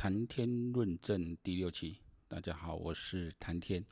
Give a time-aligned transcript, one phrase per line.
[0.00, 3.84] 谈天论证第六期，大家好，我是谈天。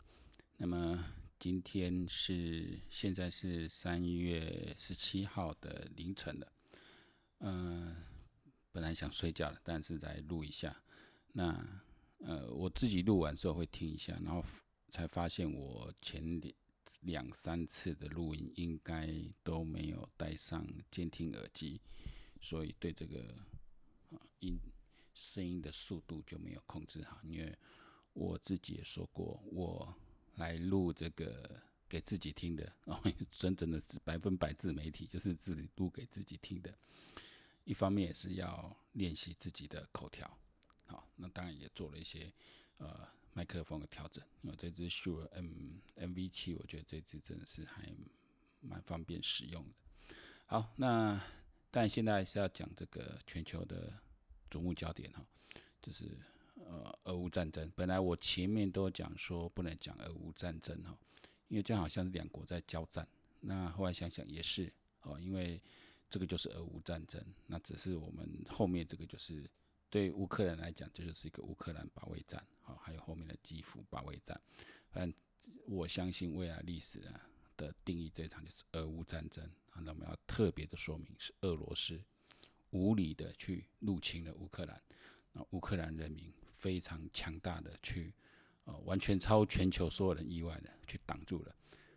[0.56, 1.04] 那么
[1.38, 6.52] 今天是现在是三月十七号的凌晨了。
[7.40, 7.94] 嗯、
[8.72, 10.74] 本来想睡觉了，但是来录一下。
[11.30, 11.62] 那
[12.20, 14.42] 呃，我自己录完之后会听一下，然后
[14.88, 16.54] 才发现我前两
[17.02, 21.78] 两三次的录音应该都没有带上监听耳机，
[22.40, 23.36] 所以对这个
[24.38, 24.58] 音。
[25.18, 27.58] 声音的速度就没有控制好，因为
[28.12, 29.92] 我自己也说过，我
[30.36, 36.72] 来录这个给自己听的，然后 真正的百分百自媒体就是自己录给自己听的。
[37.64, 40.38] 一方面也是要练习自己的口条，
[40.86, 42.32] 好，那当然也做了一些
[42.76, 44.24] 呃麦克风的调整。
[44.42, 45.50] 因为这支 Sure M
[45.96, 47.92] MV7，我觉得这支真的是还
[48.60, 49.74] 蛮方便使用的。
[50.46, 51.20] 好，那
[51.72, 54.00] 但现在是要讲这个全球的。
[54.48, 55.24] 瞩目焦点哈，
[55.80, 56.16] 就是
[56.54, 57.70] 呃，俄乌战争。
[57.76, 60.98] 本来我前面都讲说不能讲俄乌战争哈，
[61.48, 63.06] 因为这样好像是两国在交战。
[63.40, 64.72] 那后来想想也是
[65.02, 65.62] 哦，因为
[66.10, 67.22] 这个就是俄乌战争。
[67.46, 69.48] 那只是我们后面这个就是
[69.88, 72.44] 对乌克兰来讲，这就是一个乌克兰保卫战。
[72.62, 74.38] 好，还有后面的基辅保卫战。
[74.90, 75.12] 但
[75.66, 79.48] 我相信未来历史啊的定义，这场就是俄乌战争。
[79.80, 82.02] 那我们要特别的说明是俄罗斯。
[82.70, 84.82] 无理的去入侵了乌克兰，
[85.32, 88.12] 那乌克兰人民非常强大的去，
[88.64, 91.54] 呃，完全超全球所有人意外的去挡住了。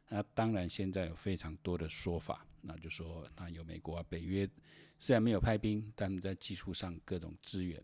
[0.07, 4.49] 那当然现在有非常多的说法，那就说那有美国啊、北约
[4.99, 7.81] 虽然没有派兵，但在技术上各种资源，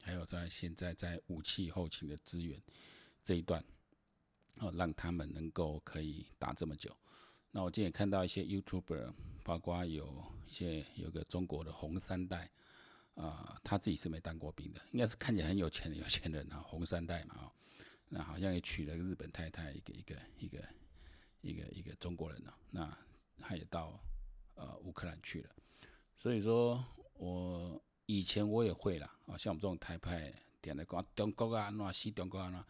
[0.00, 2.60] 还有在现在在武器后勤的资源
[3.22, 3.64] 这一段，
[4.58, 6.96] 哦，让他们能够可以打这么久。
[7.56, 9.12] 那我今天也看到一些 YouTuber，
[9.44, 12.50] 包括有一些有个中国的红三代，
[13.14, 17.52] 啊、他自己是没当过兵的，应该是看起来很有钱的有钱人啊，红三代嘛，啊
[18.08, 20.68] 那好像也娶了个日本太太，一个一个一个
[21.42, 22.98] 一个一个中国人呢，那
[23.38, 24.00] 他也到
[24.56, 25.50] 呃乌克兰去了，
[26.18, 26.84] 所以说
[27.18, 32.66] 我以前我也会啦，啊，像我们这种台派点的讲中国啊，那西中国啊，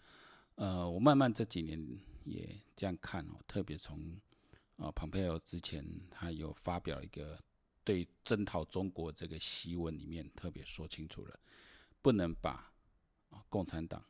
[0.57, 3.99] 呃，我慢慢这几年也这样看哦，特别从。
[4.77, 7.41] 啊，蓬佩奥之前他有发表一个
[7.85, 11.39] 对征讨中国这个檄文里面特别说清楚了，
[12.03, 12.73] 不能把
[13.31, 14.05] 啊共产党，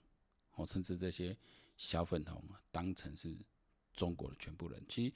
[0.54, 1.36] 哦甚至这些
[1.76, 2.42] 小粉红
[2.72, 3.36] 当成是
[3.92, 4.82] 中国的全部人。
[4.88, 5.14] 其实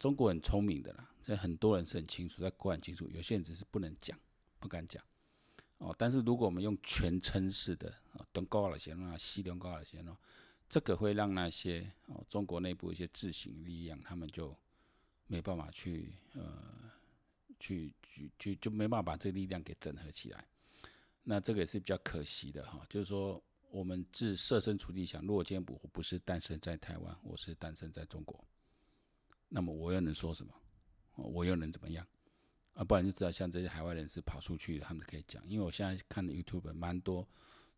[0.00, 4.18] 中国很聪明的啦，这很多人是很清楚，在国很清楚，有些人只是不能讲，
[4.58, 5.00] 不敢讲。
[5.78, 10.16] 哦，但是如果我们用全称式的啊，东高了先啊，西东高了先哦，
[10.68, 14.56] 这个会让那些哦中国内部一些自省力量，他们就。
[15.28, 16.90] 没办法去呃，
[17.60, 20.44] 去去去就没办法把这个力量给整合起来，
[21.22, 22.84] 那这个也是比较可惜的哈。
[22.88, 23.40] 就是说，
[23.70, 28.44] 我们自设身处地想，如果今天不不是诞生在台湾，我是诞生在中国，
[29.48, 30.52] 那么我又能说什么？
[31.14, 32.06] 我又能怎么样？
[32.72, 35.46] 啊，不然就知道像这些海外人士跑出去，他们可以讲。
[35.48, 37.28] 因为我现在看的 YouTube 蛮多，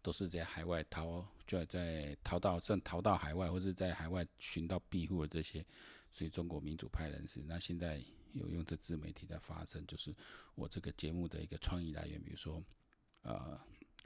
[0.02, 5.64] 都是在海外逃，就在逃到正逃到海外，或者在海外寻到庇护的这些。
[6.12, 10.14] 所以中国民主派人士，那现在有用这自媒体在发声，就是
[10.54, 12.62] 我这个节目的一个创意来源，比如说，
[13.22, 13.58] 呃，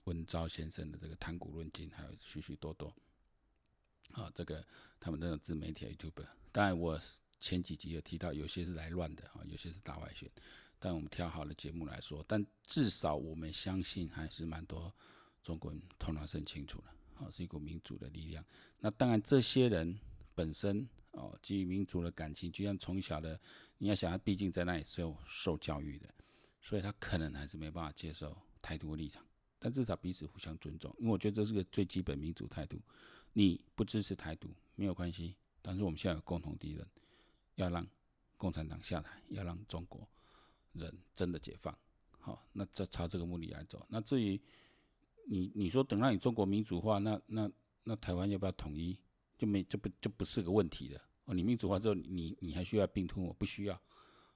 [0.05, 2.95] 温昭先生的这个谈古论今，还有许许多多，
[4.13, 4.63] 啊，这个
[5.01, 7.01] 他们这种自媒体 YouTube 当然我
[7.41, 10.31] 前几集有提到，有些是来乱的啊，有些是大外宣，
[10.79, 14.95] 但我们挑好的节目来说，但至少我们相信还是蛮多
[15.43, 18.45] 中国人头脑是很清楚的，啊，是一股民主的力量。
[18.79, 19.99] 那当然这些人
[20.35, 20.87] 本身。
[21.15, 23.41] 哦，基于民族的感情，就像从小的，
[23.79, 26.09] 你要想他，毕竟在那里是有受教育的，
[26.61, 29.25] 所以他可能还是没办法接受台独的立场。
[29.59, 32.79] 但至少彼此互相尊重，因为我觉得这是个最基本民主态度。
[33.33, 36.87] 你不支持台独没有关系，但是我们现在有共同敌人，
[37.55, 37.87] 要让
[38.37, 40.07] 共产党下台，要让中国
[40.73, 41.77] 人真的解放。
[42.19, 43.87] 好，那这朝这个目的来走。
[43.89, 44.39] 那至于
[45.27, 47.51] 你你说等到你中国民主化，那那
[47.85, 48.99] 那台湾要不要统一？
[49.37, 51.35] 就没就不就不是个问题了哦。
[51.35, 53.33] 你民主化之后，你你还需要并吞我？
[53.33, 53.81] 不需要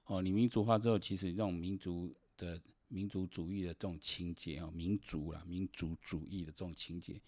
[0.05, 0.21] 哦。
[0.21, 7.21] 你民主化之后，其实这种民族的民族主义的这种情节哦，民族啦，民族主义的这种情节，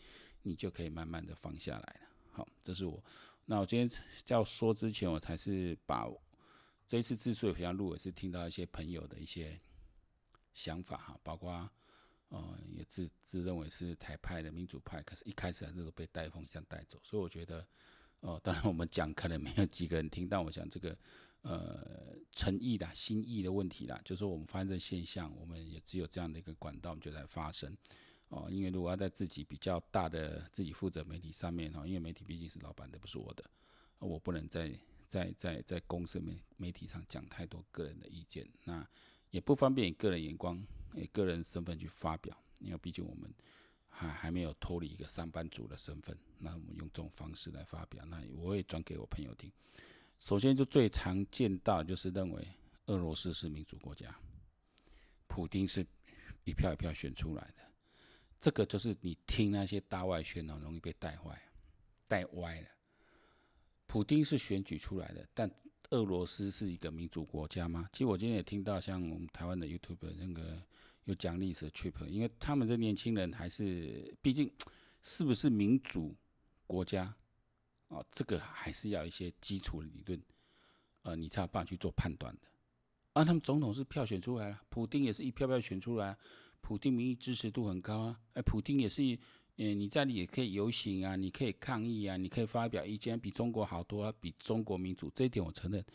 [0.44, 2.08] 你就可以慢慢的放下来了。
[2.32, 3.04] 好，这是我。
[3.46, 3.90] 那我今天
[4.28, 6.08] 要说之前，我才是把
[6.88, 9.60] 这一次之所以想录，也是听到一些朋友的一些
[10.54, 11.70] 想法哈，包括。
[12.32, 17.68] 哦，也自自认为是台派的民主派，可是一开始还是都被带风向带走，所以我觉得，
[18.22, 20.98] 哦，当然我们讲可能没有几个人听，但我想这个，
[21.42, 27.76] 呃，诚意的心意的问题啦，就是说我们发现这现象，我们也只有这样的一个管道，就在发生，
[28.30, 33.44] 哦，因为如果要在自己比较大的自己负责媒体上面哦，因为媒体毕竟是老板的，不是我的，
[34.00, 34.74] 我不能在
[35.10, 38.88] 在在在公司媒媒体上讲太多个人的意见，那
[39.32, 40.66] 也不方便以个人眼光、
[40.96, 43.34] 以个人身份去发表，因为毕竟我们
[43.90, 49.52] 还还没有脱离一个上班族的身份，那我们用这种方式来发表，那我也转给我朋友听。
[50.20, 52.48] 首先就最常见到就是认为
[52.86, 54.16] 俄罗斯是民主国家，
[55.28, 55.86] 普丁是
[56.44, 57.64] 一票一票选出来的。
[58.40, 61.42] 这个就是你听那些大外宣哦，容易被带坏、
[62.08, 62.68] 带歪了。
[63.86, 65.50] 普丁是选举出来的，但
[65.92, 67.88] 俄罗斯是一个民主国家吗？
[67.92, 70.62] 其实我今天也听到像我们台湾的 YouTube 那个
[71.04, 74.50] 有讲历史的 Trip，因为他们这年轻人还是，毕竟
[75.04, 76.16] 是不是民主
[76.66, 77.14] 国家
[77.90, 80.22] 哦，这个还是要一些基础理论，
[81.02, 82.48] 呃，你才有办法去做判断的。
[83.14, 86.18] 啊，他们总统是票选出来了，普丁也是一票票选出来。
[86.62, 89.02] 普丁民意支持度很高啊，哎，普丁也是，
[89.64, 95.86] 嗯，你在里也可以游行啊，你可以抗议啊，你可以发表意见，比中国好多啊，比中国民主，这一点我承认，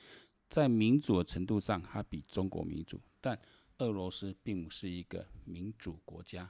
[0.49, 3.37] 在民主的程度上，它比中国民主，但
[3.79, 6.49] 俄罗斯并不是一个民主国家。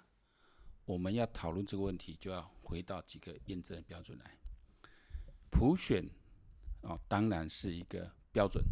[0.85, 4.37] 我们要讨论这个问题，就要回到几个验证标准来。
[5.51, 6.07] 普选，
[6.83, 8.63] 哦，当然是一个标准，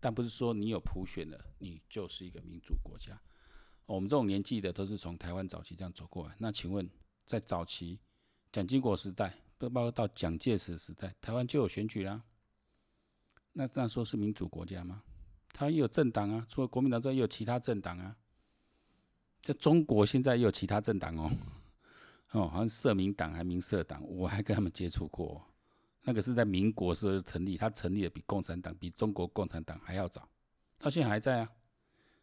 [0.00, 3.20] 但不是说你有普选了，你就是一个民主国家。
[3.84, 6.34] 我们这种年纪的都是从台湾早期这样走过来。
[6.38, 6.88] 那请问，
[7.26, 7.98] 在早期
[8.50, 12.22] 蒋经国时代，不包括到蒋介石时代，台湾就有选举啦。
[13.52, 15.02] 那那说是民主国家吗？
[15.52, 18.16] 台湾也有政党啊，除了国民党之外，也有其他政党啊。
[19.42, 21.30] 在中国现在也有其他政党哦，
[22.32, 25.44] 哦，好像社民党还民社党，我还跟他们接触过。
[26.04, 30.28] 那个是在民国时候成立，他成立的比共产党、比中国共产党还要早，
[30.78, 31.48] 到现在还在啊。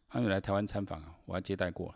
[0.08, 1.94] 他有来台湾参访啊，我还接待过，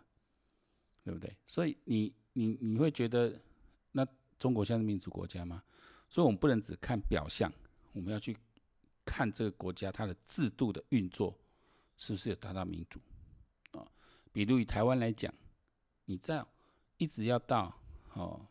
[1.03, 1.37] 对不对？
[1.45, 3.41] 所以你你你会觉得，
[3.93, 4.07] 那
[4.39, 5.63] 中国像是民主国家吗？
[6.11, 7.53] 所以我们不能只看表象，
[7.93, 8.37] 我们要去
[9.05, 11.37] 看这个国家它的制度的运作
[11.97, 13.01] 是不是有达到民主
[13.73, 13.85] 啊？
[14.33, 15.33] 比如以台湾来讲，
[16.05, 16.45] 你在
[16.99, 17.77] 一直要到
[18.13, 18.47] 哦，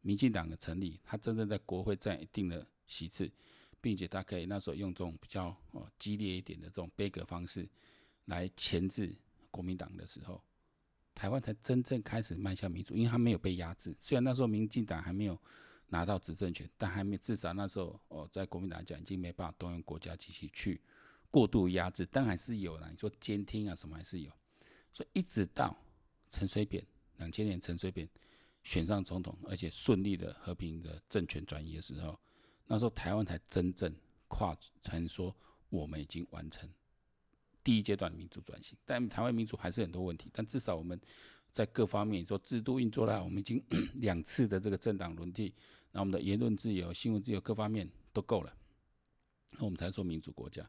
[0.00, 3.30] 民进党的成立，他真正在国会占一定的席次，
[3.80, 7.68] 并且他可以那时候用这种比较哦激烈一点的这种杯葛方式。
[8.26, 9.14] 来钳制
[9.52, 10.42] 国民党的时候，
[11.16, 13.96] 台湾才真正开始迈向民主，因为他没有被压制。
[13.98, 15.40] 虽然那时候民进党还没有
[15.88, 20.78] 拿到执政权，但还没至少那时候哦，在国民党讲已经没办法动用国家机器去
[21.30, 22.88] 过度压制，但还是有啦。
[22.90, 24.30] 你说监听啊什么还是有。
[24.92, 25.74] 所以一直到
[26.28, 26.84] 陈水扁
[27.16, 28.06] 两千年陈水扁
[28.62, 32.20] 选上总统，而且顺利的和平的政权转移的时候，
[32.66, 33.94] 那时候台湾才真正
[34.28, 35.34] 跨，才能说
[35.70, 36.68] 我们已经完成。
[37.66, 40.30] 第一阶段民主转型，但台湾民主还是很多问题。
[40.32, 40.96] 但至少我们
[41.50, 43.60] 在各方面说制度运作了，我们已经
[43.98, 45.52] 两次的这个政党轮替，
[45.90, 48.56] 那我们的言论自由、新闻自由各方面都够了，
[49.58, 50.64] 那我们才说民主国家。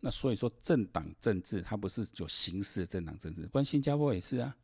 [0.00, 4.56] 那所以说政党政治它不是有形式的政党政治，不然新加坡也是啊，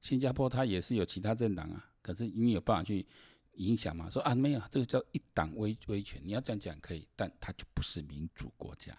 [0.00, 3.04] 新加坡它也是有其他政党啊，可是你有办法去
[3.54, 4.08] 影响吗？
[4.08, 8.96] 说啊没有，这个叫一党威威权，你要这样讲可以，但它就不是民主国家。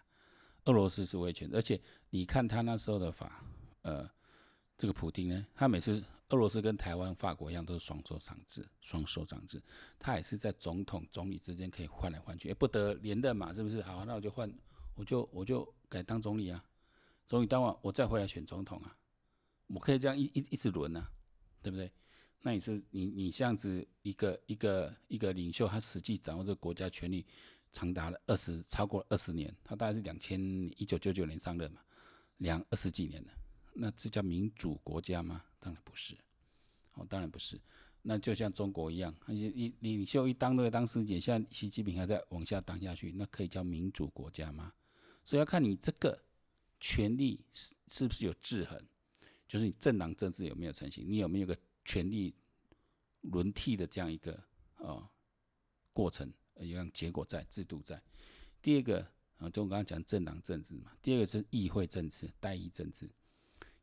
[0.66, 1.80] 俄罗斯是威权，而且
[2.10, 3.44] 你看他那时候的法，
[3.82, 4.10] 呃，
[4.78, 9.62] 这个普丁呢，他每次俄罗斯跟台湾、法国一样，都是双手掌制，双手掌制，
[10.00, 13.82] 他也是在总统、总理之间可以换来换去，也不得连任嘛，是不是？
[13.82, 14.52] 好，那我就换，
[14.96, 16.64] 我就我就改当总理啊，
[17.28, 18.96] 总理当完，我再回来选总统啊，
[19.68, 21.06] 我可以这样一一一直轮啊，
[21.62, 21.92] 对不对？
[22.42, 27.26] 那你是你你这样子一个一个一个领袖，他实际掌握这个国家权力。
[27.74, 30.40] 长达了二十，超过二十年，他大概是两千
[30.78, 31.82] 一九九九年上任嘛，
[32.38, 33.34] 两二十几年了，
[33.74, 35.44] 那这叫民主国家吗？
[35.60, 36.16] 当然不是，
[36.94, 37.60] 哦，当然不是。
[38.06, 44.72] 那就像中国一样，一领袖一当都要当十年，现在习近平还在往下当下去，那可以叫民主国家吗？
[45.26, 46.22] 所以要看你这个
[46.80, 48.80] 权力是是不是有制衡，
[49.48, 52.36] 就是你政党政治有没有成型，你有没有个权力
[53.22, 54.38] 轮替的这样一个
[54.78, 55.10] 哦
[55.94, 56.32] 过程。
[56.56, 58.02] 有样结果在，制度在。
[58.62, 59.00] 第二个
[59.38, 60.92] 啊，就我刚刚讲政党政治嘛。
[61.02, 63.10] 第二个是议会政治、代议政治。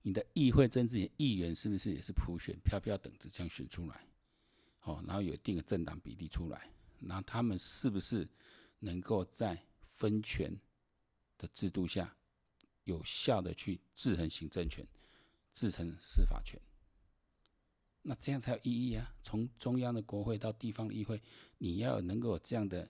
[0.03, 4.07] 你的议会政治，议员是不是也是普选、票票等值这样选出来？
[4.83, 8.27] 哦，然后有一定的政党比例出来，然后他们是不是
[8.79, 10.59] 能够在分权
[11.37, 12.17] 的制度下，
[12.85, 14.87] 有效的去制衡行政权、
[15.53, 16.59] 制衡司法权？
[18.03, 19.15] 那这样才有意义啊！
[19.23, 21.21] 从中央的国会到地方的议会，
[21.59, 22.89] 你要能够有这样的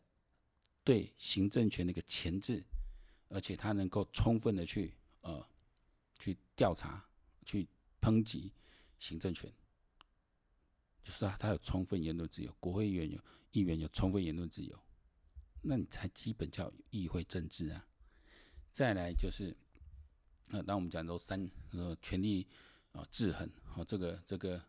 [0.85, 2.63] 对行政权的一个钳制，
[3.29, 5.45] 而且他能够充分的去呃
[6.19, 7.05] 去调查、
[7.45, 7.67] 去
[8.01, 8.53] 抨击
[8.99, 9.53] 行政权，
[11.03, 14.79] 就是啊，他有充分言论自由，国会议员有议员有充分言论自由，
[15.63, 17.85] 那你才基本叫议会政治啊。
[18.71, 19.57] 再来就是，
[20.51, 22.47] 呃，当我们讲到三呃权力
[22.93, 24.65] 啊制衡，好，这个这个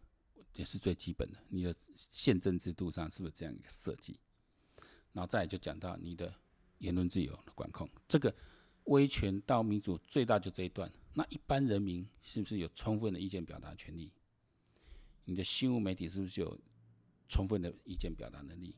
[0.53, 4.20] 也是最基本的，你的宪政制度上是不是这样一个设计？
[5.13, 6.34] 然后再来就讲到你的
[6.79, 8.34] 言论自由的管控，这个
[8.86, 10.91] 威权到民主最大就这一段。
[11.13, 14.12] 那一般人民是不是有充分的意见表达权利？
[15.25, 16.58] 你的新闻媒体是不是有
[17.27, 18.75] 充分的意见表达能力？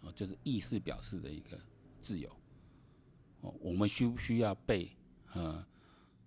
[0.00, 1.60] 哦，就是意思表示的一个
[2.00, 2.28] 自由。
[3.40, 4.90] 哦，我们需不需要被？
[5.32, 5.66] 呃，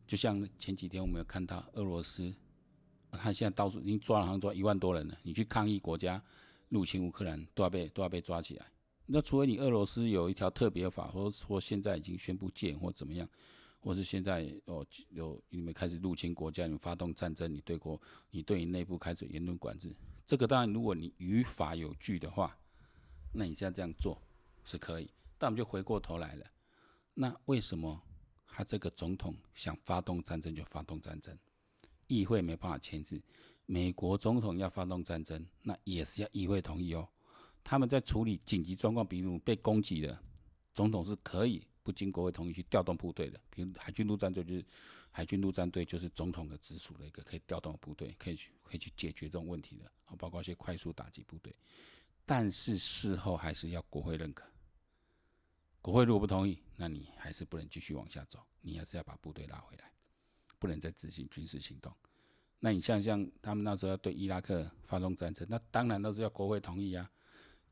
[0.06, 2.36] 就像前几天我们有看到俄罗斯，
[3.12, 5.18] 他现在到处已经抓了，好像抓一万多人了。
[5.24, 6.22] 你去抗议国家
[6.70, 8.66] 入侵乌克兰，都要被都要被抓起来。
[9.06, 13.28] 那除非你俄罗斯有一条特别法，或者说现在已经宣布建或怎么样。
[13.82, 17.98] 或是现在哦有你们开始入侵国家，你们发动战争，你对国，
[18.30, 19.96] 你对你内部开始言论管制，
[20.28, 22.58] 这个当然如果你于法有据的话，
[23.32, 24.22] 那你现在这样做
[24.66, 25.10] 是可以。
[25.38, 26.46] 但我们就回过头来了，
[27.14, 27.98] 那为什么
[28.48, 31.34] 他这个总统想发动战争就发动战争？
[32.10, 33.22] 议会没办法签字，
[33.66, 37.08] 美国总统要发动战争，那也是要议会同意哦。
[37.64, 40.22] 他们在处理紧急状况，比如被攻击的，
[40.74, 41.66] 总统是可以。
[41.82, 44.64] 不经国会同意去调动部队的，比如海军陆战队就是
[45.10, 51.56] 海军陆战队就是总统的直属的一个可以调动部队，可以去可以去解决这种问题的，啊，包括一些快速打击部队。
[52.28, 54.46] 但是事后还是要国会认可，
[55.82, 59.92] 国会如果不同意，那你还是不能继续往下走，你还是要把部队拉回来，
[60.60, 61.92] 不能再执行军事行动。
[62.60, 67.10] 那你像像他们那时候要对伊拉克发动战争，那当然都是要国会同意啊。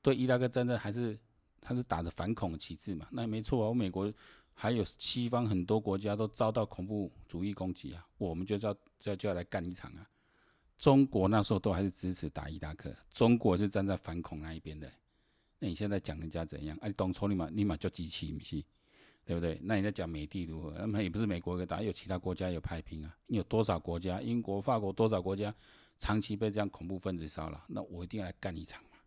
[0.01, 1.19] 对伊拉克战争还是。
[1.59, 3.09] 他是打着反恐的旗帜嘛？
[3.11, 3.67] 那没错啊。
[3.67, 4.13] 我美国
[4.53, 10.07] 还有西方很多国家都遭到恐怖主义攻击啊，我们就要就要就要来干一场啊。
[10.77, 14.89] 中国那时候都还是支持打伊拉克，中国是站在反恐那一边的。
[15.59, 16.77] 那你现在讲人家怎样？
[16.79, 18.63] 哎、啊，东抽你嘛，立马就机器，不是？
[19.27, 19.59] 对不对？
[19.61, 20.71] 那你在讲美帝如何？
[20.79, 23.15] 那么也不是美国一个打，有其他国家有派兵啊。
[23.27, 24.19] 你有多少国家？
[24.21, 25.53] 英国、法国多少国家
[25.99, 27.61] 长期被这样恐怖分子骚扰？
[27.67, 28.97] 那我一定要来干一场嘛，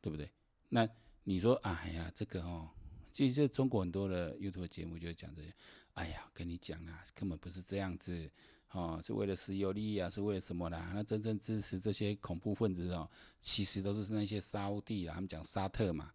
[0.00, 0.30] 对不对？
[0.70, 0.88] 那。
[1.24, 2.68] 你说，哎呀，这个哦，
[3.12, 5.54] 其实中国很多的 YouTube 节目就讲这些。
[5.94, 8.28] 哎呀，跟你讲啦，根本不是这样子，
[8.72, 10.90] 哦，是为了石油利益啊，是为了什么啦？
[10.92, 13.08] 那真正支持这些恐怖分子哦，
[13.38, 16.10] 其实都是那些沙乌地啦，他们讲沙特嘛。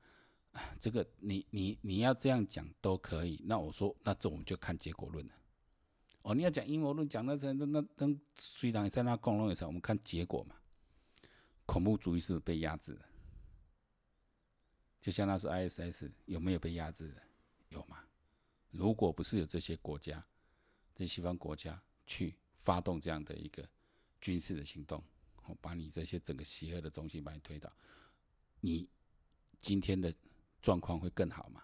[0.79, 3.41] 这个你你你要这样讲都可以。
[3.45, 5.33] 那我说，那这我们就看结果论了。
[6.21, 10.55] 哦，你要讲阴谋论，讲那那那那虽然在那共论的时候，我们看结果嘛。
[11.65, 13.05] 恐怖主义是不是被压制了？
[15.01, 17.21] 就像那时候 ISS 有没有被压制的？
[17.69, 18.03] 有吗？
[18.71, 20.25] 如果不是有这些国家，
[20.95, 23.67] 这西方国家去发动这样的一个
[24.19, 25.03] 军事的行动，
[25.45, 27.71] 我把你这些整个邪恶的中心把你推倒，
[28.59, 28.87] 你
[29.61, 30.13] 今天的
[30.61, 31.63] 状况会更好嘛？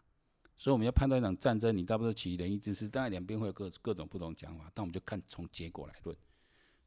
[0.55, 6.15] 所以我们要判断一场战争，你大不了起仁义之师，当然两边会有各各种不同讲法，但我们就看从结果来论。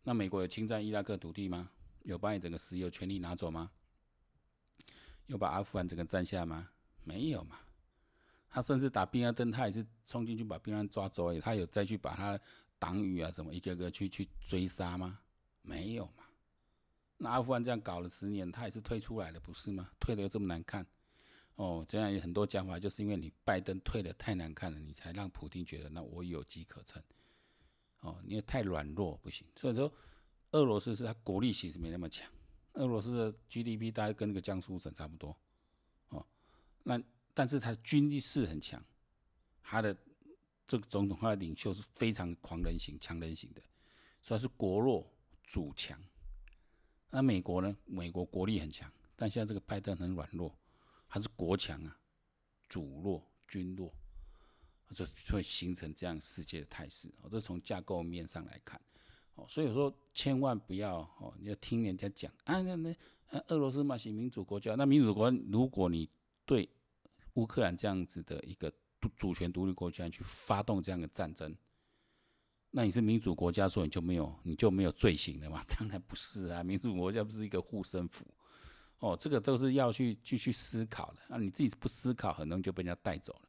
[0.02, 1.70] 那美国有侵占伊拉克土地吗？
[2.04, 3.70] 有把你整个石油权利拿走吗？
[5.26, 6.68] 有把阿富汗整个占下吗？
[7.02, 7.58] 没有嘛。
[8.48, 11.40] 他甚至打宾拉登，他也是冲进去把宾拉登抓走而已。
[11.40, 12.40] 他有再去把他
[12.78, 15.18] 党羽啊什么一个个去去追杀吗？
[15.62, 16.24] 没有嘛。
[17.18, 19.90] 那阿富汗这样搞了十年，他也是退出来了，不是吗？
[19.98, 20.86] 退的又这么难看。
[21.56, 27.02] 哦，这样有很多讲法，就是因为你拜登退的太难看了，你才让普京觉得那我有机可乘。
[28.00, 29.46] 哦，你也太软弱不行。
[29.56, 29.92] 所以说，
[30.52, 32.30] 俄罗斯是他国力其实没那么强。
[32.74, 35.34] 俄罗斯的 GDP 大概跟那个江苏省差不多，
[36.10, 36.24] 哦，
[36.82, 38.84] 那但是他的军力是很强，
[39.62, 39.96] 他的
[40.66, 43.62] 这个总统他的领袖是非常狂人型、强人型的，
[44.20, 45.10] 所以是国弱
[45.46, 45.98] 主强。
[47.08, 47.74] 那美国呢？
[47.86, 50.54] 美国国力很强，但现在这个拜登很软弱，
[51.16, 51.98] 他是国强啊，
[52.68, 53.90] 主弱军弱，
[54.92, 57.10] 就会形成这样世界的态势。
[57.22, 58.78] 哦，这从架构面上来看。
[59.36, 62.94] 哦，所以说千万不要哦，你要听人家讲啊，那那
[63.48, 66.06] 俄罗斯嘛是民主国家，那民主国如果你
[66.44, 66.68] 对
[67.32, 68.70] 乌克兰这样子的一个
[69.16, 71.56] 主权独立国家去发动这样的战争，
[72.72, 75.64] 那你是民主国家，所以你就没有你就没有罪行了嘛？
[75.78, 78.26] 当然不是啊，民主国家不是一个护身符
[78.98, 81.20] 哦，这个都是要去继续思考的。
[81.28, 83.48] 那你自己不思考，很容易就被人家带走了。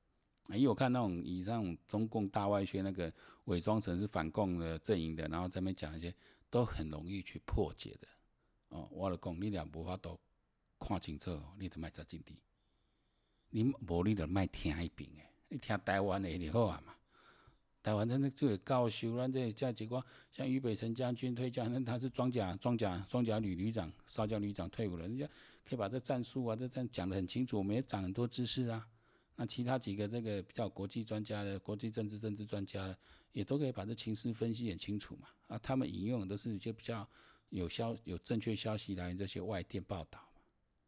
[0.56, 3.12] 因为我看那种以上中共大外宣那个
[3.46, 6.14] 伪装成是反共的阵营的，然后在那边讲一些，
[6.50, 8.08] 都很容易去破解的。
[8.70, 10.20] 哦，我来讲，你俩无法都
[10.80, 12.40] 看清楚，你得卖在境地。
[13.50, 16.94] 你无你得卖听一边诶，你听台湾的就好啊嘛。
[17.88, 25.26] 台湾真的就有高修，那这这结果像俞北辰将军退将，那他是装甲装甲装甲旅旅长，少将旅长退伍了，人家
[25.64, 28.86] 可以把这战术啊，这这样讲得很清楚，我们也长很多知识啊。
[29.38, 32.98] 那其他几个这个比较国际专家的国际政治政治专家的，
[33.32, 35.30] 也都可以把这情势分析很清楚嘛。
[35.48, 37.08] 啊，他们引用的都是一些比较
[37.52, 40.42] 有消有正确消息来源这些外电报道嘛。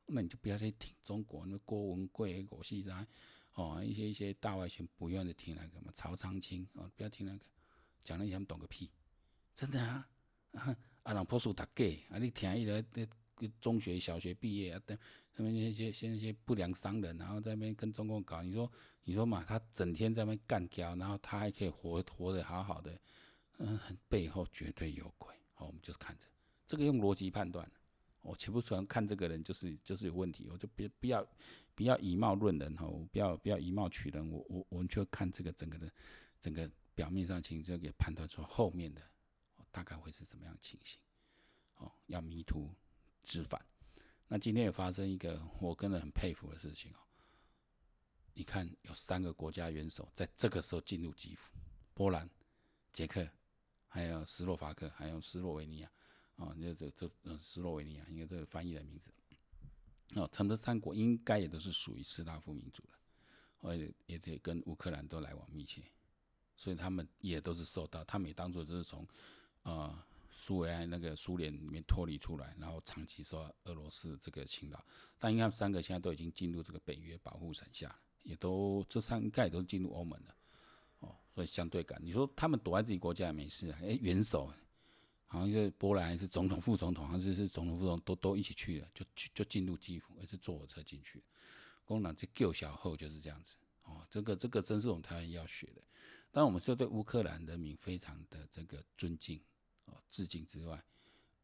[0.08, 3.08] 那你就不要去听中国那郭文贵、郭西山
[3.54, 7.46] 哦，一些一些大外宣不愿意听那个嘛，曹长青哦，不要听那个，
[8.04, 8.90] 讲那些他们懂个屁，
[9.56, 10.10] 真的啊
[10.54, 14.98] 啊，啊人朴素大假啊，你听伊个中学、小学毕业啊，等
[15.34, 18.70] 他们那些些那些不良商人，然后在那边跟中共搞，你说
[19.04, 23.00] 你说嘛，他整天在那边干譙，然后他还可以活活得好好的，
[23.58, 23.80] 嗯，
[24.10, 25.34] 背后绝对有鬼。
[25.54, 26.26] 好，我们就看着
[26.68, 27.70] 这个用逻辑判断，
[28.22, 31.26] 我且不说看这个人就是就是有问题，我就别不要
[31.80, 35.90] 不要以貌论人哈，不要不要以貌取人，我我我们就看这个整个的
[36.38, 39.02] 整个表面上情，就给判断出后面的
[39.72, 41.00] 大概会是怎么样情形。
[41.78, 42.70] 哦，要迷途。
[43.24, 43.64] 知返，
[44.28, 47.00] 那今天也发生一个我个人很佩服的事情哦。
[48.34, 51.54] 你看，有三个国家元首在这个时候进入基辅，
[51.94, 52.28] 波兰、
[52.92, 53.30] 捷克，
[53.88, 55.92] 还有斯洛伐克，还有斯洛维尼亚。
[56.38, 59.14] 哦，这这这，嗯，斯洛维尼亚应该这个翻译的名字。
[60.16, 62.98] 哦，承德三国应该也都是属于斯拉夫民族的，
[63.62, 65.84] 而且也得跟乌克兰都来往密切，
[66.56, 69.08] 所以他们也都是受到，他们也当作就是从，
[69.64, 70.04] 呃。
[70.42, 74.82] 苏维埃那个苏联里面脱离出来，然后长期受到俄罗斯这个侵扰，
[75.20, 80.36] 但应该三个现在都已经进入这个北约保护伞下，也都这三个也都进入欧盟了，
[81.00, 83.80] 哦，所以相对感，你说他们躲在自己国家也没事啊？
[83.82, 84.50] 哎，元首
[85.32, 91.24] 好像是波兰还是总统、副总统，好像是是总统、副总统都都一起去了，就去就进入基辅，而且坐火车进去。
[91.86, 95.82] 共产党这救小后就是这样子，哦，这个这个真是我们台湾要学的。
[96.32, 99.40] 当然，我们是对乌克兰人民非常的这个尊敬
[99.86, 99.96] 哦。
[100.10, 100.84] 致敬之外，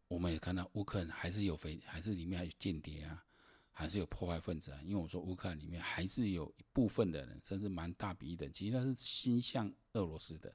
[0.08, 3.24] 我们也看到乌克兰还是有非，还是里面还有间谍啊，
[3.72, 4.80] 还是有破坏分子啊。
[4.84, 10.52] 因为我说乌克兰里面还是有一部分的人，甚至蛮大比例的，其实他是心向俄罗斯的。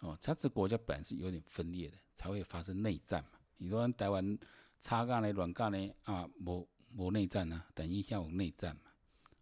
[0.00, 3.38] 哦，他这国家本来是有点分裂的，才会发生内战嘛。
[3.56, 4.38] 你说台湾
[4.80, 8.82] 插干呢、软干呢啊，无无内战啊，等于像有内战嘛。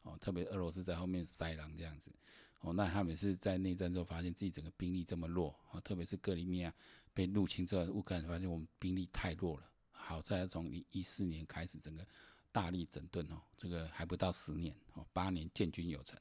[0.02, 2.12] 哦，特别俄罗斯在后面塞狼这样子。
[2.60, 6.72] 哦，那他们是在内战之后发现自己整个兵力这么弱啊，特别是克里米亚
[7.12, 9.68] 被入侵之后，乌克兰发现我们兵力太弱了。
[9.90, 12.06] 好在从一四年开始整个
[12.52, 16.18] 大力整顿哦，这个还不到十年哦，八年建军有成。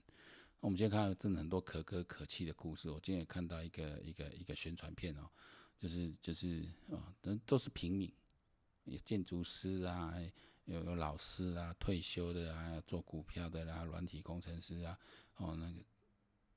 [0.61, 2.87] 我们今天看到真的很多可歌可泣的故事。
[2.89, 5.27] 我今天也看到一个一个一个宣传片哦，
[5.79, 8.13] 就是就是啊，都都是平民，
[8.83, 10.13] 有建筑师啊，
[10.65, 14.97] 有有老师啊，退休的啊，做股票的啦，软体工程师啊，
[15.35, 15.83] 哦那个。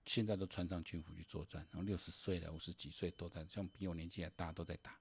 [0.05, 5.01] 现在都穿上军服去作战，然后六十岁了、五十几岁都在，像比我年纪还大都在打。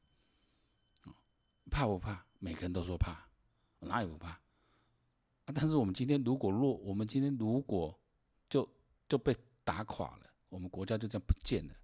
[1.69, 2.25] 怕不怕？
[2.39, 3.27] 每个人都说怕，
[3.81, 4.29] 哪也不怕。
[4.29, 7.99] 啊，但是我们今天如果弱，我们今天如果
[8.49, 8.65] 就
[9.07, 11.75] 就被打垮了，我们国家就这样不见了，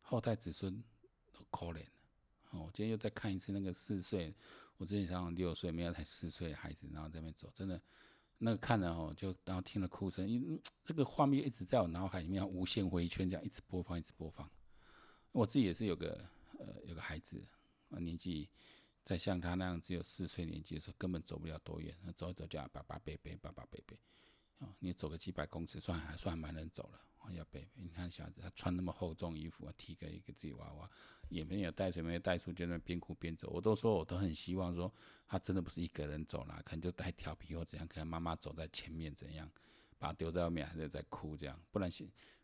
[0.00, 0.82] 后代子孙
[1.32, 1.90] 都可怜了。
[2.50, 4.34] 哦，我今天又再看一次那个四岁，
[4.76, 7.80] 我之前想想六岁，没有才四岁的孩子，然后在那边走，真的。
[8.44, 14.50] 那个看了哦，就然后听了哭声，因这个画面一直在我脑海里面无限回圈，这样一直播放，一直播放。
[15.30, 17.40] 我自己也是有个呃有个孩子，
[17.90, 18.50] 啊年纪
[19.04, 23.96] 在像他那样只有四岁年纪的时候，根本走不了多远，走一走就要爸爸背背，爸爸背背。
[24.62, 27.00] 哦，你走个几百公尺，算还算蛮能走了。
[27.32, 30.90] 要背，你看小子他穿那么厚重衣服啊，提个一个自己娃娃，
[31.28, 33.48] 也没有带水，没有带书，就在那边哭边走。
[33.48, 34.92] 我都说，我都很希望说，
[35.28, 39.48] 他真的不是一个人走啦，可能就带调皮或怎样，可能妈妈走在前面怎样，
[39.98, 41.88] 把他丢在外面还是在哭这样，不然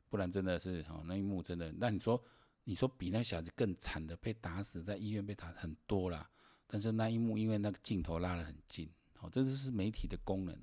[0.08, 1.72] 不然真的是哦，那一幕真的。
[1.72, 2.22] 那你说，
[2.62, 6.30] 你说比那小子更惨的，被打死在医院被打很多啦。
[6.68, 8.88] 但是那一幕因为那个镜头拉得很近，
[9.20, 10.56] 哦，这就是媒体的功能。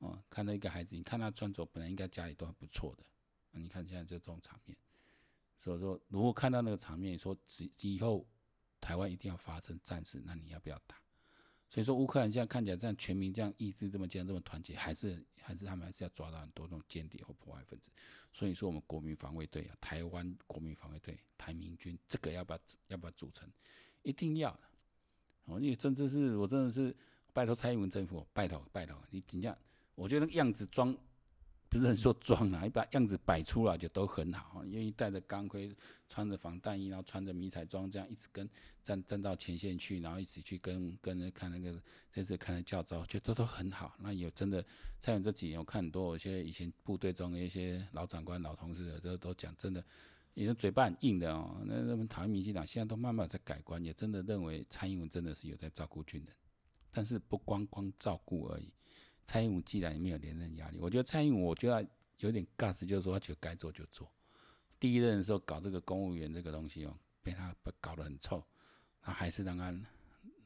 [0.00, 3.04] 哦，看到一个孩子，你看他穿着，本来应该家里都还不错的，
[3.52, 4.76] 你看现在就这种场面，
[5.58, 7.36] 所以说如果看到那个场面，说
[7.80, 8.26] 以后
[8.80, 10.96] 台湾一定要发生战事，那你要不要打？
[11.68, 17.90] 所以说乌克兰现在看起来这样全民这样意志这么坚这么团结，还是还是他们还是要抓到很多这种间谍或破坏分子。
[18.32, 22.58] 所以说我们国民防卫队啊，台湾国民防卫队、台民军，这个要不要
[22.88, 23.48] 要不要组成？
[24.02, 24.60] 一定要的。
[25.44, 26.96] 哦，因为真的是我真的是
[27.32, 29.56] 拜托蔡英文政府，拜托拜托你尽量。
[29.94, 30.96] 我觉得那个样子装
[31.68, 34.64] 不是很说装啊，你把样子摆出来就都很好。
[34.64, 35.72] 愿意戴着钢盔，
[36.08, 38.48] 穿着防弹衣，然后穿着迷彩装，这样一直跟
[38.82, 41.80] 站站到前线去，然后一起去跟跟着看那个
[42.12, 43.94] 这次看的教召，觉得都很好。
[44.00, 44.64] 那有真的
[45.00, 49.84] 参与这几年，我看很多有些以前部队中的一些老长官、老同事的，都都讲真的，
[50.34, 51.62] 也是嘴巴很硬的哦。
[51.64, 56.34] 那那么讨厌民进党，现在都慢慢在改观，也真的认为蔡英文真的是有在照顾军人，
[56.90, 58.72] 但是不光光照顾而已。
[59.30, 61.88] 蔡英文既然也没有连任压力，我觉得蔡英文，我觉得
[62.18, 64.10] 有点 gas，就是说他觉得该做就做。
[64.80, 68.44] 第一任的时候搞这个公务员这个东西哦，被他搞得很臭，
[69.00, 69.66] 他还是让他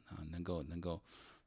[0.05, 1.01] 啊能够能够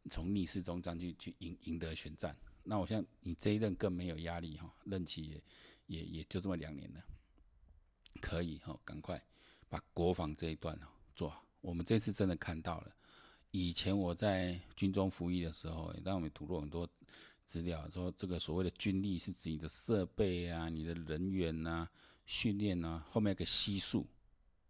[0.10, 2.36] 从逆势中占据去赢赢得选战。
[2.63, 5.43] 那我想你这一任更没有压力哈，任期也
[5.86, 7.04] 也也就这么两年了，
[8.19, 9.23] 可以哈，赶快
[9.69, 11.45] 把国防这一段哦做好。
[11.62, 12.91] 我们这次真的看到了。
[13.52, 16.89] 以前我在军中服役的时候，也让我们吐露很多
[17.47, 21.89] 资料，说这个所谓的军力是指你的设备啊、你的人员啊、
[22.25, 24.05] 训练啊，后面有个系数，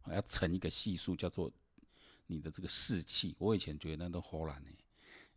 [0.09, 1.51] 要乘一个系数，叫做
[2.27, 3.35] 你的这个士气。
[3.39, 4.69] 我以前觉得那都唬烂呢，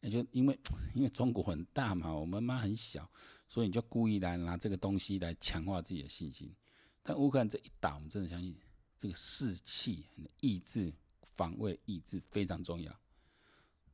[0.02, 0.58] 也就因为
[0.94, 3.10] 因为中国很大嘛，我们嘛很小，
[3.48, 6.54] 所以你就故意来拿这个东西来强化自己的信心。
[7.02, 8.54] 但乌克兰这一打，我们真的相信
[8.98, 10.04] 这个士气、
[10.42, 12.94] 意志、防卫意志非常重要。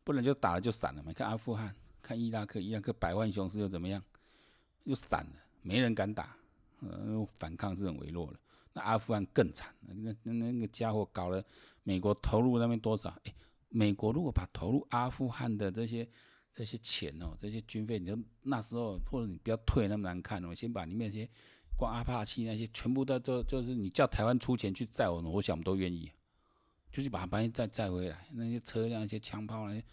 [0.02, 1.10] 不然就打了就散了嘛。
[1.10, 1.74] 你看阿富汗，
[2.06, 4.00] 看伊拉克，伊拉克百万雄师又怎么样？
[4.84, 6.36] 又散了，没人敢打，
[6.78, 8.38] 呃，反抗是很微弱了。
[8.72, 11.44] 那阿富汗更惨，那那那个家伙搞了，
[11.82, 13.08] 美国投入那边多少？
[13.24, 13.34] 哎，
[13.70, 16.08] 美国如果把投入阿富汗的这些
[16.54, 21.28] 这些钱哦，这些军费，你就那时候或者你不要退那么难看，哦先把里面那些
[21.76, 26.12] 光阿帕契那些全部都都就是你叫台湾出钱去载我，我想我们都愿意。
[26.92, 29.84] 就去把它把你再载回来，那些车辆、那些枪炮那些，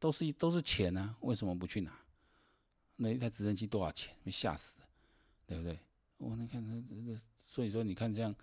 [0.00, 1.14] 都是都是钱啊！
[1.20, 1.92] 为什么不去拿？
[2.96, 4.12] 那一台直升机多少钱？
[4.24, 4.78] 没吓死，
[5.46, 5.78] 对不对？
[6.16, 8.34] 我那看那那，所以说你看这样，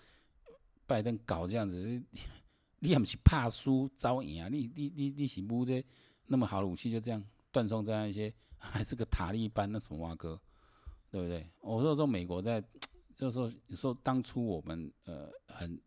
[0.86, 1.76] 拜登搞这样子，
[2.80, 4.48] 你也不是怕输招赢啊？
[4.48, 5.84] 你你你你是不这
[6.28, 10.40] 那么好的武器就这样断送在那些， 还是个塔利班那什么哇哥，
[11.12, 11.50] 对不对？
[11.60, 12.64] 我说说美国在，
[13.16, 15.78] 就说说当初我们呃很。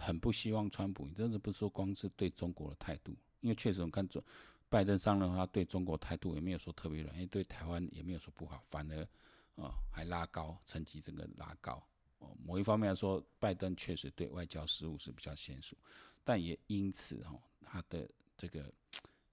[0.00, 4.22] 很不希望川普，你真的不是说光是对中国的态度，因为确实我们看中
[4.68, 9.08] 拜登上任的话，对中国态度也没有说特别软，因为对台湾也没有说不好，反而
[9.54, 11.82] 哦还拉高，成绩整个拉高。
[12.18, 15.76] 哦，某一方面来说，拜登确实对外交事务是比较娴熟，
[16.24, 18.72] 但也因此哦，他的这个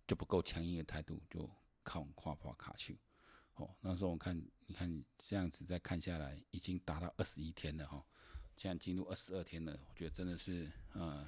[0.08, 1.50] 就不够强硬的态度就
[1.84, 2.94] 靠夸夸卡丘。
[3.56, 8.04] 哦，那时候我看你看这样子再看下来，已经达到二十一天了哈。
[8.56, 11.28] 现在进入二十二天了，我觉得真的是，呃，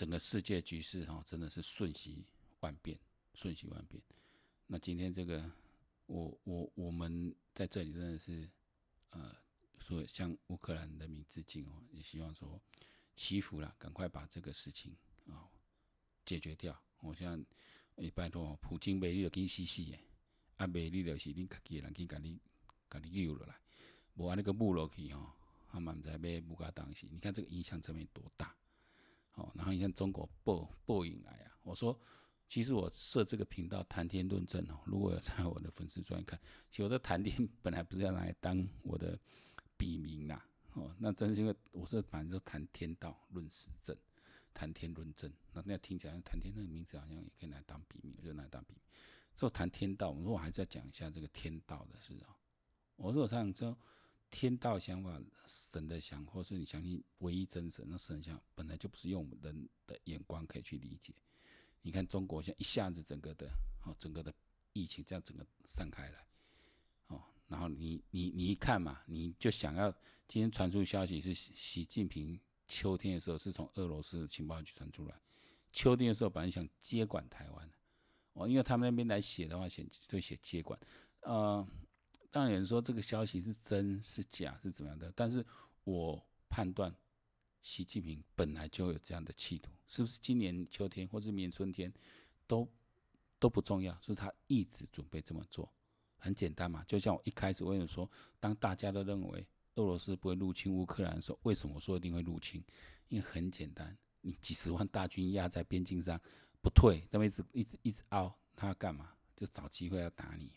[0.00, 2.24] 整个世界局势哈，真的是瞬息
[2.60, 2.98] 万变，
[3.34, 4.02] 瞬息万变。
[4.66, 5.52] 那今天这个，
[6.06, 8.48] 我我我们在这里真的是，
[9.10, 9.36] 呃，
[9.78, 12.58] 说向乌克兰人民致敬哦，也希望说
[13.14, 15.44] 祈福了，赶快把这个事情啊
[16.24, 16.82] 解决掉。
[17.00, 17.44] 我想
[17.96, 20.00] 也拜托普京美丽的跟西西耶，
[20.56, 22.40] 啊，美丽的是你自己人去给你
[22.88, 23.60] 给你救了来，
[24.14, 25.30] 无安那个木落去哦。
[25.68, 28.56] 他们在被不搞当心，你看这个影响层面多大？
[29.40, 31.56] 哦，然后你看中国报报应来啊！
[31.62, 31.98] 我说，
[32.46, 36.38] 其实我设这个频道谈天论政哦，如果有在我的粉丝专看，
[36.70, 39.18] 其实我的谈天本来不是要拿来当我的
[39.78, 43.96] 笔名啦，哦，那真是因为我是反正就谈天道论时政，
[44.52, 48.82] 谈天论政，那那听起来谈天那个名字好像也可以拿来当笔名，就拿来当笔名。
[49.34, 52.34] 所以谈天道，我说我还是要讲一下这个天道的事哦。
[52.96, 53.76] 我说我想说。
[54.30, 61.12] 天道想法，神的想法，或是你相信唯一真神，那神像本来就不是用我们人的眼光可以去理解。
[61.82, 63.50] 你看中国现在一下子整个的，
[63.84, 64.32] 哦，整个的
[64.72, 66.26] 疫情这样整个散开来，
[67.08, 69.90] 哦，然后你你你一看嘛，你就想要
[70.28, 72.38] 今天传出消息是习近平
[72.68, 75.20] 秋天的时候是从俄罗斯情报局传出来，
[75.72, 77.70] 秋天的时候本来想接管台湾，
[78.34, 80.78] 哦，因为他们那边来写的话写就写接管，
[81.22, 81.66] 呃。
[82.30, 85.44] 当然有人说这个消息是真是假是怎么样的，但是
[85.84, 86.94] 我判断
[87.60, 91.92] 习近平本来就有这样的企图，是不是今年秋天或是明年春天
[92.46, 92.68] 都
[93.38, 95.70] 都不重要，是他一直准备这么做，
[96.18, 102.62] 很简单嘛，就像我一开始为什么说，当大家都认为俄罗斯不会入侵乌克兰的时候，为什么我说一定会入侵？
[103.08, 106.20] 因为很简单，你几十万大军压在边境上
[106.62, 109.12] 不退，那么一直一直一直凹，他要干嘛？
[109.34, 110.52] 就找机会要打你。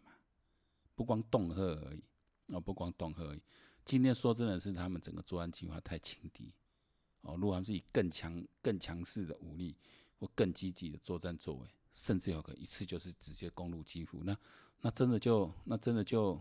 [0.95, 2.03] 不光恫吓而已，
[2.47, 3.41] 哦，不光恫吓而已。
[3.85, 6.53] 今天说真的是他们整个作战计划太轻敌，
[7.21, 9.75] 哦，如果他们是以更强、更强势的武力
[10.17, 14.37] 或更积极的作战作为，甚至有个一次就是直接攻入基辅，那
[14.81, 16.39] 那真的就那真的就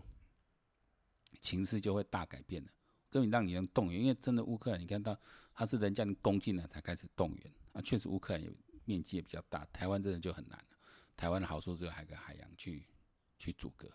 [1.41, 2.71] 情势就会大改变了，
[3.09, 4.01] 根本让你能动员。
[4.01, 5.17] 因为真的乌克兰，你看到
[5.53, 8.51] 他是人家攻进来才开始动员啊，确实乌克兰有
[8.85, 10.77] 面积也比较大，台湾真的就很难了。
[11.17, 12.85] 台湾的好处只有海个海洋去
[13.37, 13.91] 去阻隔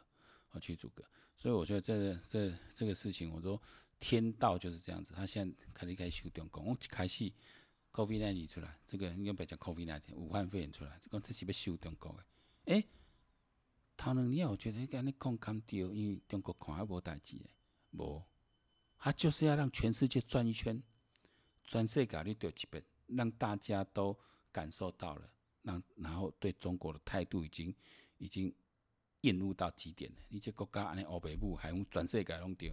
[0.61, 1.05] 去阻隔。
[1.37, 3.61] 所以我觉得这这这个事情，我说
[3.99, 5.13] 天道就是这样子。
[5.15, 7.33] 他现在开始开始修中国，我一开始
[7.93, 12.25] COVID-19 出来，这个应该不讲 COVID-19，武汉肺炎出来，讲这是要修中国的。
[12.75, 12.85] 诶。
[14.01, 17.51] 头两年我觉得跟你讲讲对，因为中国看还无代志的，
[17.91, 18.23] 无，
[18.97, 20.81] 他就是要让全世界转一圈，
[21.65, 24.17] 全世界你对一遍，让大家都
[24.53, 25.29] 感受到了，
[25.63, 27.75] 让然后对中国的态度已经
[28.19, 28.55] 已经
[29.29, 30.17] 厌恶到极点了。
[30.29, 32.73] 你这国家安尼欧北部还用全世界拢丢，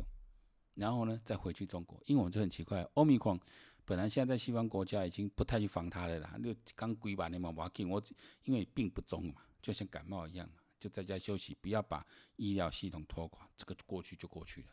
[0.73, 3.39] 然后呢再回去中国，因为我就很奇怪，欧米狂
[3.83, 8.01] 本来现在在西方国家已经不太去防它了啦，你刚规版的嘛，我紧我
[8.43, 10.55] 因为病不重嘛，就像感冒一样嘛。
[10.77, 13.49] 就在家休息，不要把医疗系统拖垮。
[13.57, 14.67] 这个过去就过去了，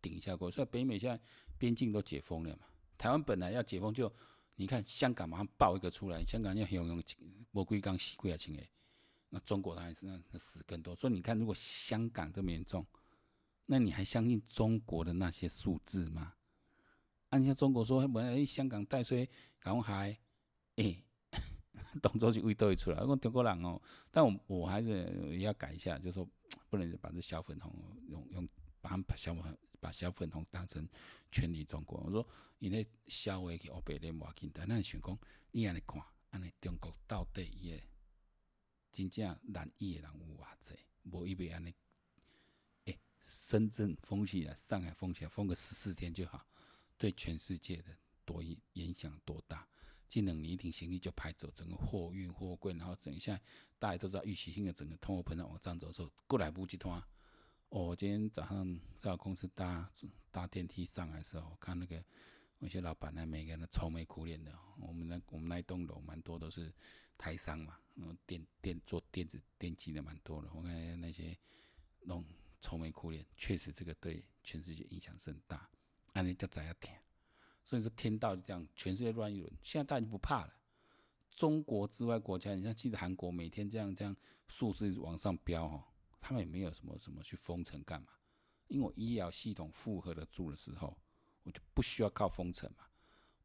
[0.00, 0.50] 顶一下过。
[0.50, 1.20] 所以北美现在
[1.58, 2.66] 边境都解封了嘛。
[2.96, 4.10] 台湾本来要解封就，
[4.54, 7.02] 你看香港马上爆一个出来，香港要用用
[7.52, 8.62] 无鬼刚死几啊千个。
[9.30, 10.94] 那中国当然是那死更多。
[10.96, 12.86] 所以你看，如果香港这么严重，
[13.66, 16.34] 那你还相信中国的那些数字吗？
[17.30, 20.18] 按照中国说，本来香港带水港海，
[20.76, 21.04] 诶。
[22.02, 26.28] 动作就会都会出来，我中国人哦，但我我还是也要改一下，就说
[26.68, 27.72] 不能把这小粉红
[28.08, 28.48] 用用
[28.80, 30.86] 把他们把小粉把小粉红当成
[31.30, 31.98] 全体中国。
[32.00, 32.26] 我说
[32.58, 35.18] 因为小话去欧北的无紧，但咱想讲
[35.50, 37.80] 你安尼看，安尼中国到底伊个
[38.98, 40.74] 真正难医的人有偌济？
[41.04, 41.72] 无以为安尼，
[42.86, 46.44] 诶，深圳封起来，上海封起来，封个十四天就好，
[46.96, 49.68] 对全世界的多影影响多大？
[50.08, 53.40] 这两年一定行李就排走，整个货运货柜，然后整一下
[53.78, 56.92] 大家都知道预期性的整个通货膨胀往上走的时候，过来不及拖。
[57.68, 59.88] 哦，我今天早上在我公司搭
[60.32, 62.02] 搭电梯上来的时候，看那个
[62.58, 64.52] 有些老板呢，每个人都愁眉苦脸的。
[64.80, 66.72] 我们那我们那一栋楼蛮多都是
[67.16, 70.48] 台商嘛，嗯，电电做电子电机的蛮多的。
[70.52, 71.36] 我看那些
[72.02, 72.24] 弄
[72.60, 75.68] 愁眉苦脸，确实这个对全世界影响是很大。
[76.14, 76.92] 安尼就怎样听？
[77.64, 79.52] 所以说天道就这样，全世界乱一轮。
[79.62, 80.54] 现在大家就不怕了。
[81.36, 84.16] 中国之外国家，你像记得韩国每天这样这样
[84.48, 88.08] 数字往上飙哈，他们也没有什么什么去封城干嘛？
[88.66, 90.98] 因为医疗系统负荷得住的时候，
[91.52, 92.84] 就不需要靠封城嘛。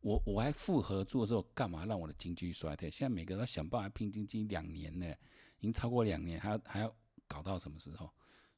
[0.01, 2.89] 我我还复合住的时候，干嘛让我的经济衰退？
[2.91, 5.09] 现在每个人都想办法拼经济，两年呢，
[5.59, 6.95] 已经超过两年，还要还要
[7.27, 8.11] 搞到什么时候？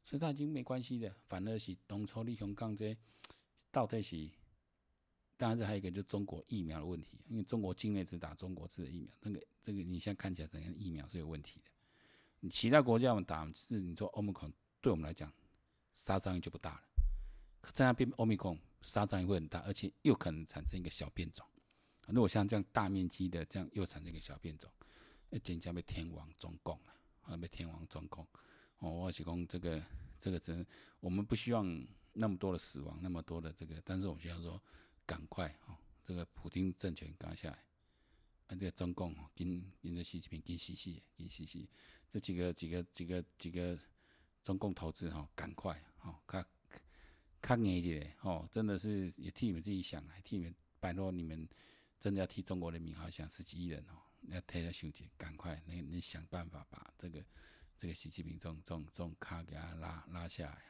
[0.04, 2.96] 所以他已经没关系的，反而是当初你香港这
[3.72, 4.30] 到底是。
[5.38, 11.70] 当然，这还有一个就是中国疫苗的问题，因为中国境内只打中国制的疫苗，那个这个你现在看起来整个疫苗是有问题的。
[12.40, 15.30] 你其他国家我们打，是你说欧米孔对我们来讲
[15.94, 16.82] 杀伤力就不大了，
[17.60, 21.46] 可在那边欧米孔杀伤力会很大，而且又可能产生一个小变种。
[22.08, 24.72] 如果像这样大面积的这样又产生一个小变种，
[25.30, 28.26] 那真将被天王中共了，啊被天王中共。
[28.78, 29.84] 哦，我是讲这个
[30.22, 30.66] 这个真，
[31.00, 34.62] 我们不希望那么多的死亡，那么多的这个，但是我们需要说。
[35.08, 35.78] 赶快哦！
[36.04, 37.64] 这个普京政权赶下来，
[38.48, 41.70] 啊，这个中共跟跟着习近平跟习习跟习习
[42.12, 43.78] 这几个几个几个几个
[44.42, 46.44] 中共投资哈，赶快哈，看
[47.42, 51.48] 看你姐哦，真的是也替你们自己想，还替你们拜托你们，
[52.00, 57.24] 真的要替中国人民好想十几亿人哦，要替他兄弟赶快，你你想办法把这个
[57.78, 60.62] 这个习近平这种这种这种卡给他拉拉下来，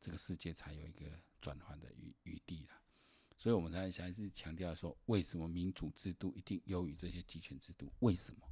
[0.00, 2.80] 这个世界才有一个转换的余余地啦。
[3.36, 7.92] 所以，我们才还是强调说，为什么民主制度一定优于这些集权制度？
[7.98, 8.48] 为什么？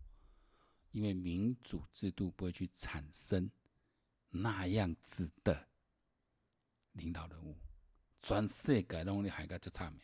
[0.91, 3.51] 因为民主制度不会去产生
[4.29, 5.69] 那样子的
[6.93, 7.57] 领导人物。
[8.23, 10.01] 全世界拢你还个就差没？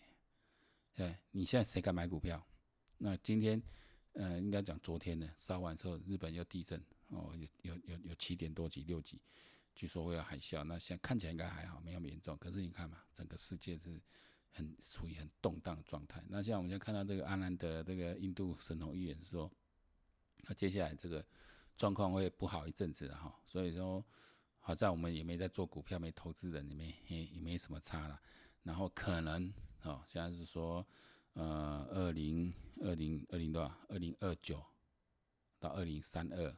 [0.94, 2.44] 对，你现在谁敢买股票？
[2.96, 3.62] 那今天，
[4.12, 9.20] 呃，应该讲昨天呢，烧完之后，日本又地震哦，有有有有七点多级、六级，
[9.74, 10.64] 据说会有海啸。
[10.64, 12.36] 那现在看起来应该还好，没有严重。
[12.38, 14.00] 可是你看嘛，整个世界是。
[14.50, 16.20] 很处于很动荡的状态。
[16.26, 19.48] 那像我们现在看到这个阿南德这个印度神童预言说，
[20.38, 21.24] 那接下来这个
[21.76, 23.38] 状况会不好一阵子了哈。
[23.46, 24.04] 所以说，
[24.68, 28.20] 好在我们也没在做股票，没投资人，也没也没什么差了。
[28.62, 29.50] 然后可能
[29.80, 30.86] 哦，现在是说，
[31.32, 32.52] 呃，二零
[32.82, 33.74] 二零二零多少？
[33.88, 34.62] 二零二九
[35.58, 36.54] 到二零三二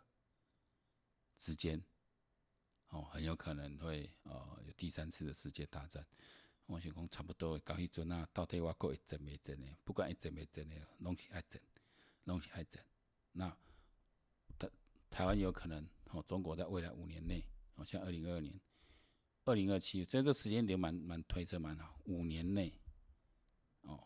[1.39, 1.81] 之间，
[2.89, 6.05] 哦，很有可能会呃有第三次的世界大战。
[6.67, 9.69] 我想讲差不多，到迄阵啊，到底我国会震未震的？
[9.85, 11.63] 不管会震未震的，拢是爱整，
[12.25, 12.83] 拢是爱整。
[13.31, 13.57] 那
[14.59, 14.69] 台
[15.09, 17.45] 台湾有可能，哦，中国在未来五年内，
[17.81, 18.61] 哦，像二零二二年，
[19.47, 22.79] 二零二七，所以这时间点蛮蛮推测蛮好，五年内，
[23.83, 23.99] 哦，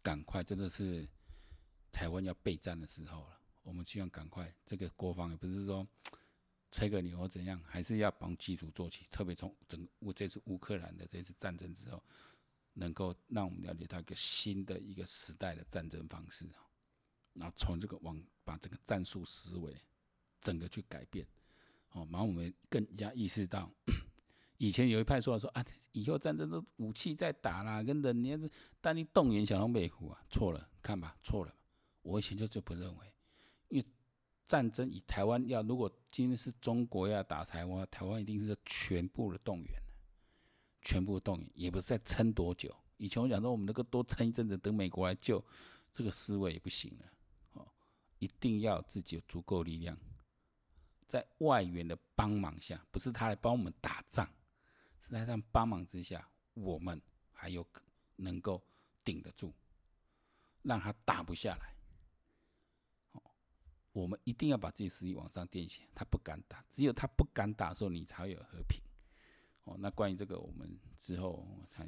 [0.00, 1.08] 赶快真的是
[1.90, 3.40] 台湾要备战的时候了。
[3.62, 5.86] 我们希望赶快，这个国防也不是说
[6.70, 9.06] 吹个牛或怎样，还是要从基础做起。
[9.10, 12.02] 特别从整个这次乌克兰的这次战争之后，
[12.72, 16.64] 能够让我们了解到一个新的一个时代的战争方式啊，
[17.34, 19.76] 然后从这个往把这个战术思维
[20.40, 21.26] 整个去改变，
[21.92, 23.70] 哦，然后我们更加意识到，
[24.58, 28.50] 以前有一派说说啊，以后战争都武器在打啦，跟人你
[28.80, 31.54] 但你动员小龙美虎啊，错了，看吧，错了，
[32.02, 33.12] 我以前就就不认为。
[33.68, 33.86] 因为
[34.46, 39.82] 战争以台湾要，如果今天是中国要打台湾，台湾一定是全部的动员，
[40.82, 42.74] 全部的动员，也不是在撑多久。
[42.96, 45.42] 以前我讲说，我们能够多撑一阵子，等美国来救，
[45.92, 47.06] 这个思维也不行了。
[47.54, 47.66] 哦，
[48.18, 49.96] 一定要自己有足够力量，
[51.10, 54.30] 在外援的帮忙下，不是他来帮我们打仗，
[55.00, 57.66] 是在他帮忙之下，我们还有
[58.14, 58.62] 能够
[59.02, 59.52] 顶得住，
[60.62, 61.74] 让他打不下来。
[63.90, 68.80] 我们一定要把自己实力往上垫起，他不敢打，只有他不敢打的时候，你才有和平。
[69.64, 71.84] 哦，那关于这个，我们之后才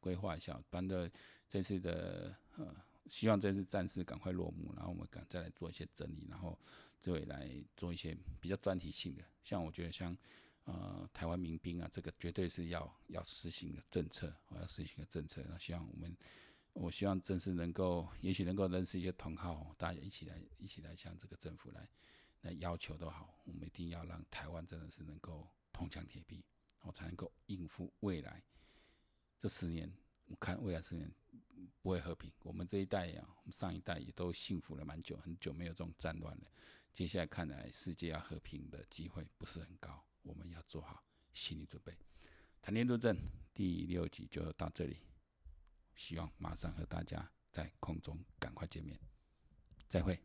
[0.00, 0.60] 规划一下。
[0.68, 1.10] 反正
[1.48, 2.76] 这次的呃，
[3.08, 6.58] 希望这次战事赶快落幕，然后我们赶再来做一些整理，然后
[7.00, 9.22] 这位来做一些比较专题性的。
[9.42, 10.16] 像我觉得像
[10.64, 15.44] 呃台湾民兵啊，这个绝对是要要实行的政策，我要实行的政策。
[15.48, 16.16] 那希望我们。
[16.78, 21.88] 我希望正是能够，也许能够认识一些同好，大家一起来，一起来向这个政府来
[22.42, 23.40] 来要求都好。
[23.44, 26.44] 我们一定要让台湾真的是能够铜墙铁壁，
[26.82, 28.42] 我才能够应付未来
[29.40, 29.90] 这十年。
[30.26, 31.10] 我看未来十年
[31.80, 32.30] 不会和平。
[32.42, 36.44] 我们这一代啊，我们上一代也都幸福了蛮久，很久没有这种战乱了。
[36.96, 41.04] 接下来看来，世界要和平的机会不是很高，我们要做好
[41.34, 41.92] 心理准备。
[42.62, 43.14] 谈天论证
[43.52, 44.96] 第六集就到这里。
[45.94, 48.98] 希望马上和大家在空中赶快见面，
[49.86, 50.18] 再会。